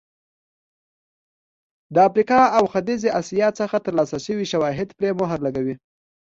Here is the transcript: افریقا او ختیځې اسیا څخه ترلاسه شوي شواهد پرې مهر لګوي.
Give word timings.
افریقا 2.07 2.41
او 2.57 2.63
ختیځې 2.73 3.09
اسیا 3.19 3.47
څخه 3.59 3.77
ترلاسه 3.85 4.17
شوي 4.25 4.45
شواهد 4.53 4.87
پرې 4.97 5.09
مهر 5.19 5.39
لګوي. 5.45 5.75